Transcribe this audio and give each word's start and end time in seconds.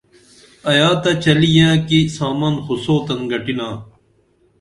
ایا 0.71 0.89
تہ 1.01 1.11
چلی 1.23 1.49
ییاں 1.55 1.75
کی 1.87 1.99
سامن 2.15 2.55
خو 2.63 2.73
سوتن 2.83 3.19
گٹِنا 3.31 3.69